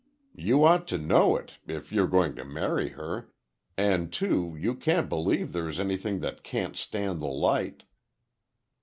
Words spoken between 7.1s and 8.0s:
the light."